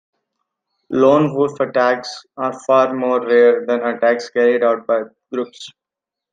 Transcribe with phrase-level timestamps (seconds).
[0.89, 5.69] Lone wolf attacks are far more rare than attacks carried out by groups.